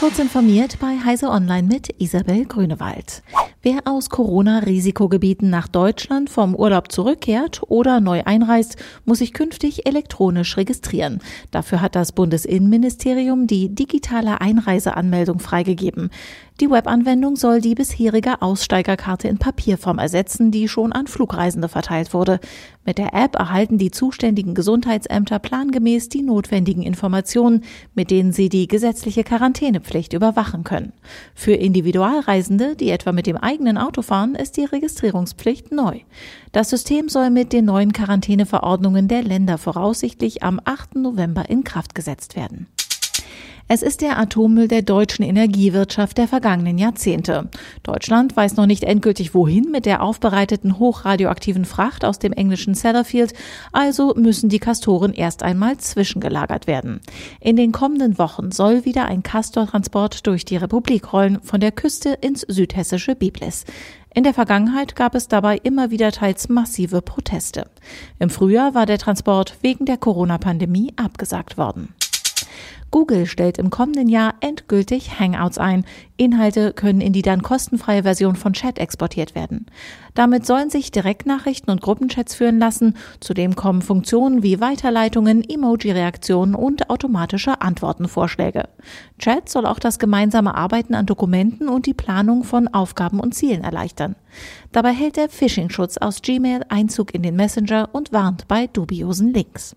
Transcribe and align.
Kurz 0.00 0.18
informiert 0.18 0.78
bei 0.80 0.98
Heise 1.04 1.28
Online 1.28 1.68
mit 1.68 2.00
Isabel 2.00 2.46
Grünewald. 2.46 3.22
Wer 3.60 3.80
aus 3.84 4.08
Corona-Risikogebieten 4.08 5.50
nach 5.50 5.68
Deutschland 5.68 6.30
vom 6.30 6.54
Urlaub 6.54 6.90
zurückkehrt 6.90 7.60
oder 7.68 8.00
neu 8.00 8.22
einreist, 8.24 8.76
muss 9.04 9.18
sich 9.18 9.34
künftig 9.34 9.86
elektronisch 9.86 10.56
registrieren. 10.56 11.20
Dafür 11.50 11.82
hat 11.82 11.96
das 11.96 12.12
Bundesinnenministerium 12.12 13.46
die 13.46 13.74
digitale 13.74 14.40
Einreiseanmeldung 14.40 15.38
freigegeben. 15.38 16.08
Die 16.60 16.70
Webanwendung 16.70 17.36
soll 17.36 17.62
die 17.62 17.74
bisherige 17.74 18.42
Aussteigerkarte 18.42 19.28
in 19.28 19.38
Papierform 19.38 19.98
ersetzen, 19.98 20.50
die 20.50 20.68
schon 20.68 20.92
an 20.92 21.06
Flugreisende 21.06 21.70
verteilt 21.70 22.12
wurde. 22.12 22.38
Mit 22.84 22.98
der 22.98 23.14
App 23.14 23.36
erhalten 23.36 23.78
die 23.78 23.90
zuständigen 23.90 24.54
Gesundheitsämter 24.54 25.38
plangemäß 25.38 26.10
die 26.10 26.20
notwendigen 26.20 26.82
Informationen, 26.82 27.64
mit 27.94 28.10
denen 28.10 28.32
sie 28.32 28.50
die 28.50 28.68
gesetzliche 28.68 29.24
Quarantänepflicht 29.24 30.12
überwachen 30.12 30.62
können. 30.62 30.92
Für 31.34 31.54
Individualreisende, 31.54 32.76
die 32.76 32.90
etwa 32.90 33.12
mit 33.12 33.26
dem 33.26 33.38
eigenen 33.38 33.78
Auto 33.78 34.02
fahren, 34.02 34.34
ist 34.34 34.58
die 34.58 34.66
Registrierungspflicht 34.66 35.72
neu. 35.72 36.00
Das 36.52 36.68
System 36.68 37.08
soll 37.08 37.30
mit 37.30 37.54
den 37.54 37.64
neuen 37.64 37.94
Quarantäneverordnungen 37.94 39.08
der 39.08 39.22
Länder 39.22 39.56
voraussichtlich 39.56 40.42
am 40.42 40.60
8. 40.62 40.96
November 40.96 41.48
in 41.48 41.64
Kraft 41.64 41.94
gesetzt 41.94 42.36
werden. 42.36 42.66
Es 43.72 43.82
ist 43.82 44.00
der 44.00 44.18
Atommüll 44.18 44.66
der 44.66 44.82
deutschen 44.82 45.24
Energiewirtschaft 45.24 46.18
der 46.18 46.26
vergangenen 46.26 46.76
Jahrzehnte. 46.76 47.48
Deutschland 47.84 48.34
weiß 48.34 48.56
noch 48.56 48.66
nicht 48.66 48.82
endgültig 48.82 49.32
wohin 49.32 49.70
mit 49.70 49.86
der 49.86 50.02
aufbereiteten 50.02 50.80
hochradioaktiven 50.80 51.64
Fracht 51.64 52.04
aus 52.04 52.18
dem 52.18 52.32
englischen 52.32 52.74
Sellafield, 52.74 53.32
also 53.70 54.12
müssen 54.16 54.48
die 54.48 54.58
Kastoren 54.58 55.12
erst 55.12 55.44
einmal 55.44 55.78
zwischengelagert 55.78 56.66
werden. 56.66 57.00
In 57.38 57.54
den 57.54 57.70
kommenden 57.70 58.18
Wochen 58.18 58.50
soll 58.50 58.84
wieder 58.86 59.04
ein 59.04 59.22
Castortransport 59.22 60.26
durch 60.26 60.44
die 60.44 60.56
Republik 60.56 61.12
rollen, 61.12 61.38
von 61.40 61.60
der 61.60 61.70
Küste 61.70 62.18
ins 62.20 62.40
südhessische 62.40 63.14
Biblis. 63.14 63.66
In 64.12 64.24
der 64.24 64.34
Vergangenheit 64.34 64.96
gab 64.96 65.14
es 65.14 65.28
dabei 65.28 65.60
immer 65.62 65.92
wieder 65.92 66.10
teils 66.10 66.48
massive 66.48 67.02
Proteste. 67.02 67.70
Im 68.18 68.30
Frühjahr 68.30 68.74
war 68.74 68.86
der 68.86 68.98
Transport 68.98 69.58
wegen 69.62 69.84
der 69.84 69.96
Corona-Pandemie 69.96 70.92
abgesagt 70.96 71.56
worden. 71.56 71.94
Google 72.90 73.26
stellt 73.26 73.58
im 73.58 73.70
kommenden 73.70 74.08
Jahr 74.08 74.34
endgültig 74.40 75.20
Hangouts 75.20 75.58
ein. 75.58 75.84
Inhalte 76.16 76.72
können 76.72 77.00
in 77.00 77.12
die 77.12 77.22
dann 77.22 77.42
kostenfreie 77.42 78.02
Version 78.02 78.34
von 78.34 78.52
Chat 78.52 78.78
exportiert 78.78 79.34
werden. 79.34 79.66
Damit 80.14 80.44
sollen 80.44 80.70
sich 80.70 80.90
Direktnachrichten 80.90 81.70
und 81.70 81.80
Gruppenchats 81.80 82.34
führen 82.34 82.58
lassen. 82.58 82.96
Zudem 83.20 83.54
kommen 83.54 83.80
Funktionen 83.80 84.42
wie 84.42 84.60
Weiterleitungen, 84.60 85.48
Emoji-Reaktionen 85.48 86.54
und 86.54 86.90
automatische 86.90 87.60
Antwortenvorschläge. 87.60 88.68
Chat 89.18 89.48
soll 89.48 89.66
auch 89.66 89.78
das 89.78 89.98
gemeinsame 89.98 90.54
Arbeiten 90.54 90.94
an 90.94 91.06
Dokumenten 91.06 91.68
und 91.68 91.86
die 91.86 91.94
Planung 91.94 92.44
von 92.44 92.68
Aufgaben 92.68 93.20
und 93.20 93.34
Zielen 93.34 93.62
erleichtern. 93.62 94.16
Dabei 94.72 94.92
hält 94.92 95.16
der 95.16 95.28
Phishing-Schutz 95.28 95.96
aus 95.96 96.22
Gmail 96.22 96.64
Einzug 96.68 97.14
in 97.14 97.22
den 97.22 97.36
Messenger 97.36 97.88
und 97.92 98.12
warnt 98.12 98.48
bei 98.48 98.66
dubiosen 98.66 99.32
Links. 99.32 99.76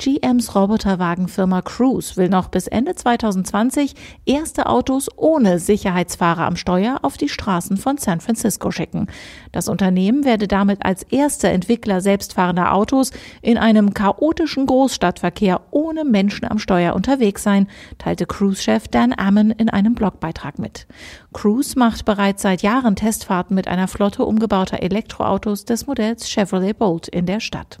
GMs 0.00 0.54
Roboterwagenfirma 0.54 1.60
Cruise 1.60 2.16
will 2.16 2.30
noch 2.30 2.48
bis 2.48 2.66
Ende 2.66 2.94
2020 2.94 3.94
erste 4.24 4.64
Autos 4.64 5.10
ohne 5.14 5.58
Sicherheitsfahrer 5.58 6.46
am 6.46 6.56
Steuer 6.56 7.00
auf 7.02 7.18
die 7.18 7.28
Straßen 7.28 7.76
von 7.76 7.98
San 7.98 8.22
Francisco 8.22 8.70
schicken. 8.70 9.08
Das 9.52 9.68
Unternehmen 9.68 10.24
werde 10.24 10.48
damit 10.48 10.86
als 10.86 11.02
erster 11.02 11.50
Entwickler 11.50 12.00
selbstfahrender 12.00 12.72
Autos 12.72 13.10
in 13.42 13.58
einem 13.58 13.92
chaotischen 13.92 14.64
Großstadtverkehr 14.64 15.60
ohne 15.70 16.06
Menschen 16.06 16.50
am 16.50 16.58
Steuer 16.58 16.94
unterwegs 16.94 17.42
sein, 17.42 17.68
teilte 17.98 18.24
Cruise-Chef 18.24 18.88
Dan 18.88 19.12
Ammon 19.14 19.50
in 19.50 19.68
einem 19.68 19.94
Blogbeitrag 19.94 20.58
mit. 20.58 20.86
Cruise 21.34 21.78
macht 21.78 22.06
bereits 22.06 22.40
seit 22.40 22.62
Jahren 22.62 22.96
Testfahrten 22.96 23.54
mit 23.54 23.68
einer 23.68 23.86
Flotte 23.86 24.24
umgebauter 24.24 24.82
Elektroautos 24.82 25.66
des 25.66 25.86
Modells 25.86 26.30
Chevrolet 26.30 26.72
Bolt 26.72 27.06
in 27.06 27.26
der 27.26 27.40
Stadt. 27.40 27.80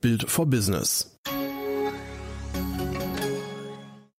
Build 0.00 0.30
for 0.30 0.46
Business. 0.46 1.04